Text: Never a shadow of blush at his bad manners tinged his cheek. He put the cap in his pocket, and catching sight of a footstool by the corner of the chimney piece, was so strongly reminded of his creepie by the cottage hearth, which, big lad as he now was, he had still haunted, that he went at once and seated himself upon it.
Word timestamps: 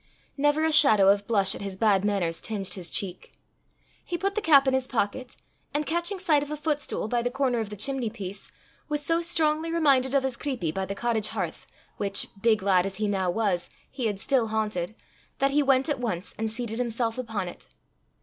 Never 0.35 0.63
a 0.65 0.71
shadow 0.71 1.09
of 1.09 1.27
blush 1.27 1.53
at 1.53 1.61
his 1.61 1.77
bad 1.77 2.03
manners 2.03 2.41
tinged 2.41 2.73
his 2.73 2.89
cheek. 2.89 3.33
He 4.03 4.17
put 4.17 4.33
the 4.33 4.41
cap 4.41 4.67
in 4.67 4.73
his 4.73 4.87
pocket, 4.87 5.37
and 5.75 5.85
catching 5.85 6.17
sight 6.17 6.41
of 6.41 6.49
a 6.49 6.57
footstool 6.57 7.07
by 7.07 7.21
the 7.21 7.29
corner 7.29 7.59
of 7.59 7.69
the 7.69 7.75
chimney 7.75 8.09
piece, 8.09 8.51
was 8.89 9.05
so 9.05 9.21
strongly 9.21 9.71
reminded 9.71 10.15
of 10.15 10.23
his 10.23 10.37
creepie 10.37 10.71
by 10.73 10.85
the 10.87 10.95
cottage 10.95 11.27
hearth, 11.27 11.67
which, 11.97 12.29
big 12.41 12.63
lad 12.63 12.87
as 12.87 12.95
he 12.95 13.07
now 13.07 13.29
was, 13.29 13.69
he 13.91 14.07
had 14.07 14.19
still 14.19 14.47
haunted, 14.47 14.95
that 15.37 15.51
he 15.51 15.61
went 15.61 15.87
at 15.87 15.99
once 15.99 16.33
and 16.35 16.49
seated 16.49 16.79
himself 16.79 17.19
upon 17.19 17.47
it. 17.47 17.67